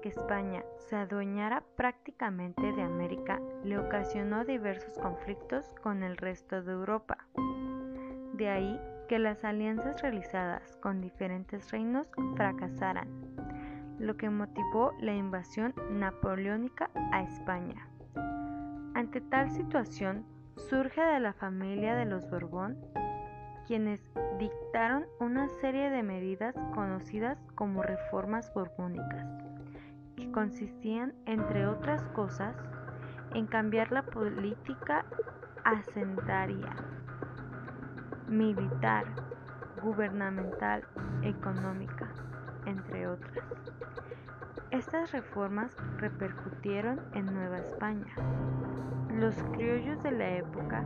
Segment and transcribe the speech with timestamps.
[0.00, 6.72] que España se adueñara prácticamente de América le ocasionó diversos conflictos con el resto de
[6.72, 7.18] Europa.
[8.34, 12.06] De ahí que las alianzas realizadas con diferentes reinos
[12.36, 13.08] fracasaran,
[13.98, 17.88] lo que motivó la invasión napoleónica a España.
[18.94, 20.24] Ante tal situación,
[20.56, 22.76] surge de la familia de los Borbón,
[23.66, 24.00] quienes
[24.38, 29.26] dictaron una serie de medidas conocidas como reformas borbónicas,
[30.18, 32.56] que consistían, entre otras cosas,
[33.34, 35.04] en cambiar la política
[35.64, 36.74] asentaria,
[38.26, 39.04] militar,
[39.80, 40.82] gubernamental,
[41.22, 42.08] económica,
[42.66, 43.44] entre otras.
[44.72, 48.12] Estas reformas repercutieron en Nueva España.
[49.14, 50.84] Los criollos de la época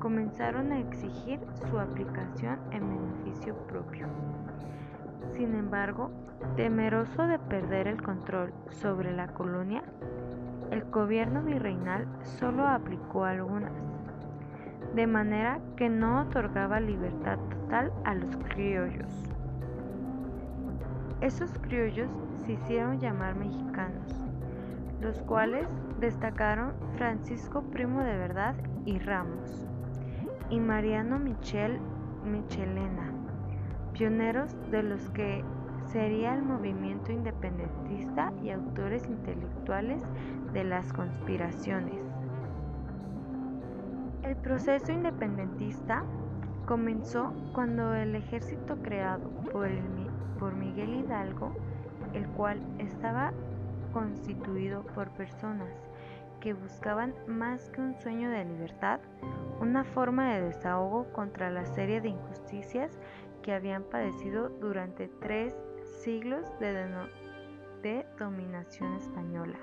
[0.00, 1.38] comenzaron a exigir
[1.68, 4.08] su aplicación en beneficio propio.
[5.30, 6.10] Sin embargo,
[6.56, 9.82] temeroso de perder el control sobre la colonia,
[10.70, 13.72] el gobierno virreinal solo aplicó algunas,
[14.94, 19.32] de manera que no otorgaba libertad total a los criollos.
[21.20, 22.10] Esos criollos
[22.44, 24.28] se hicieron llamar mexicanos,
[25.00, 25.68] los cuales
[26.00, 29.68] destacaron Francisco Primo de Verdad y Ramos
[30.50, 31.78] y Mariano Michel
[32.24, 33.11] Michelena,
[33.92, 35.44] pioneros de los que
[35.86, 40.02] sería el movimiento independentista y autores intelectuales
[40.52, 42.00] de las conspiraciones.
[44.22, 46.04] El proceso independentista
[46.66, 49.68] comenzó cuando el ejército creado por,
[50.54, 51.52] Miguel Hidalgo
[52.14, 53.32] el cual estaba
[53.92, 55.68] constituido por personas
[56.40, 58.98] que buscaban más que un sueño de libertad,
[59.60, 62.98] una forma de desahogo contra la serie de injusticias
[63.42, 65.54] que habían padecido durante tres
[66.02, 69.58] siglos de, dominación española.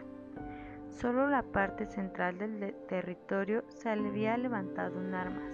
[0.89, 5.51] Solo la parte central del territorio se había levantado en armas.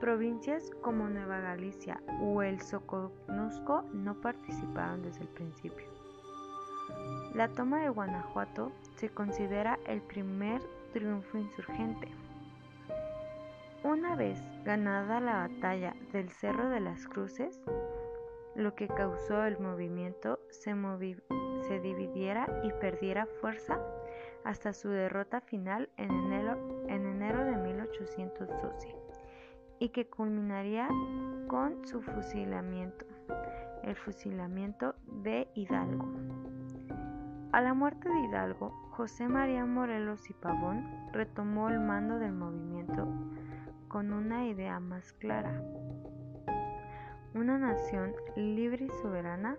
[0.00, 5.86] Provincias como Nueva Galicia o el Soconusco no participaron desde el principio.
[7.34, 10.60] La toma de Guanajuato se considera el primer
[10.92, 12.08] triunfo insurgente.
[13.82, 17.62] Una vez ganada la batalla del Cerro de las Cruces,
[18.54, 20.74] lo que causó el movimiento se,
[21.80, 23.80] dividiera y perdiera fuerza
[24.44, 28.94] hasta su derrota final en enero, en enero de 1812
[29.78, 30.86] y que culminaría
[31.48, 33.06] con su fusilamiento,
[33.82, 36.06] el fusilamiento de Hidalgo.
[37.52, 43.08] A la muerte de Hidalgo, José María Morelos y Pavón retomó el mando del movimiento
[43.90, 45.60] con una idea más clara.
[47.34, 49.56] Una nación libre y soberana,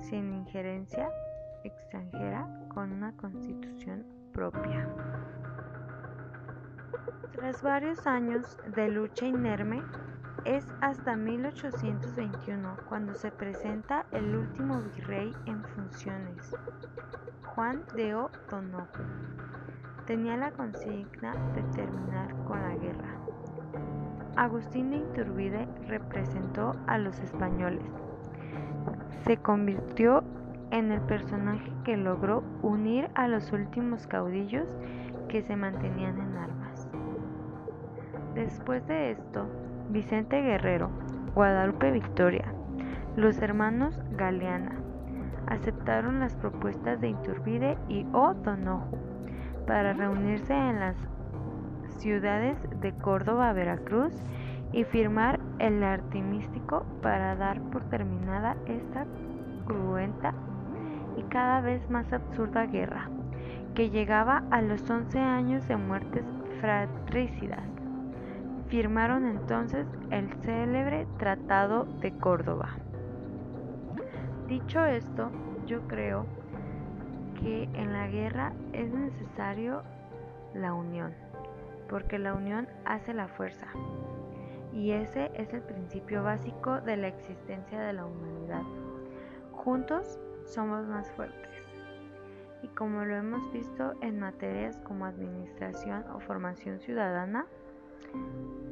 [0.00, 1.08] sin injerencia
[1.62, 4.88] extranjera, con una constitución propia.
[7.30, 9.82] Tras varios años de lucha inerme,
[10.44, 16.54] es hasta 1821 cuando se presenta el último virrey en funciones,
[17.54, 19.06] Juan de O'Donoghue.
[20.06, 22.53] Tenía la consigna de terminar con.
[24.36, 27.84] Agustín de Iturbide representó a los españoles.
[29.24, 30.24] Se convirtió
[30.70, 34.68] en el personaje que logró unir a los últimos caudillos
[35.28, 36.88] que se mantenían en armas.
[38.34, 39.46] Después de esto,
[39.90, 40.90] Vicente Guerrero,
[41.34, 42.52] Guadalupe Victoria,
[43.16, 44.74] los hermanos Galeana,
[45.46, 48.98] aceptaron las propuestas de Iturbide y O'Donoghue
[49.66, 50.96] para reunirse en las
[51.98, 54.12] ciudades de Córdoba, Veracruz
[54.72, 59.06] y firmar el artimístico para dar por terminada esta
[59.66, 60.34] cruenta
[61.16, 63.08] y cada vez más absurda guerra,
[63.74, 66.24] que llegaba a los 11 años de muertes
[66.60, 67.74] fratricidas
[68.74, 72.70] firmaron entonces el célebre Tratado de Córdoba.
[74.48, 75.30] Dicho esto,
[75.64, 76.26] yo creo
[77.40, 79.82] que en la guerra es necesario
[80.54, 81.12] la unión,
[81.88, 83.66] porque la unión hace la fuerza.
[84.72, 88.62] Y ese es el principio básico de la existencia de la humanidad.
[89.52, 91.50] Juntos somos más fuertes.
[92.62, 97.46] Y como lo hemos visto en materias como administración o formación ciudadana,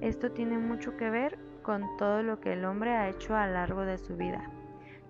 [0.00, 3.52] esto tiene mucho que ver con todo lo que el hombre ha hecho a lo
[3.54, 4.50] largo de su vida.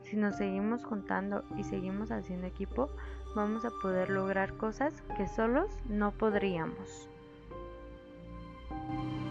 [0.03, 2.91] Si nos seguimos juntando y seguimos haciendo equipo,
[3.35, 7.12] vamos a poder lograr cosas que solos no podríamos.
[8.89, 9.22] thank you